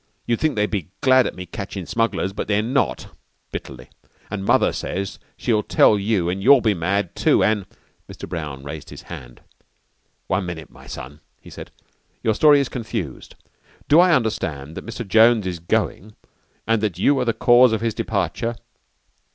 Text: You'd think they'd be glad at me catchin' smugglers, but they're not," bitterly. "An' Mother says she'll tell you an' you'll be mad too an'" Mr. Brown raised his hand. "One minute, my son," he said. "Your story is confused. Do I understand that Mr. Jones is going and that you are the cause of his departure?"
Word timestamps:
You'd 0.25 0.39
think 0.39 0.55
they'd 0.55 0.65
be 0.71 0.89
glad 1.01 1.27
at 1.27 1.35
me 1.35 1.45
catchin' 1.45 1.85
smugglers, 1.85 2.33
but 2.33 2.47
they're 2.47 2.63
not," 2.63 3.15
bitterly. 3.51 3.87
"An' 4.31 4.41
Mother 4.41 4.73
says 4.73 5.19
she'll 5.37 5.61
tell 5.61 5.99
you 5.99 6.27
an' 6.27 6.41
you'll 6.41 6.59
be 6.59 6.73
mad 6.73 7.15
too 7.15 7.43
an'" 7.43 7.67
Mr. 8.11 8.27
Brown 8.27 8.63
raised 8.63 8.89
his 8.89 9.03
hand. 9.03 9.41
"One 10.25 10.47
minute, 10.47 10.71
my 10.71 10.87
son," 10.87 11.19
he 11.39 11.51
said. 11.51 11.69
"Your 12.23 12.33
story 12.33 12.59
is 12.59 12.67
confused. 12.67 13.35
Do 13.87 13.99
I 13.99 14.15
understand 14.15 14.75
that 14.75 14.87
Mr. 14.87 15.07
Jones 15.07 15.45
is 15.45 15.59
going 15.59 16.15
and 16.65 16.81
that 16.81 16.97
you 16.97 17.19
are 17.19 17.25
the 17.25 17.31
cause 17.33 17.71
of 17.71 17.81
his 17.81 17.93
departure?" 17.93 18.55